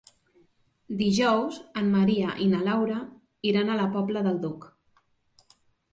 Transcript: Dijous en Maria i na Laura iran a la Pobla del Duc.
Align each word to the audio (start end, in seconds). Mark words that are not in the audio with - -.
Dijous 1.01 1.59
en 1.83 1.91
Maria 1.97 2.33
i 2.45 2.49
na 2.53 2.61
Laura 2.69 2.97
iran 3.51 3.69
a 3.75 3.79
la 3.83 3.87
Pobla 3.97 4.25
del 4.29 4.45
Duc. 4.47 4.67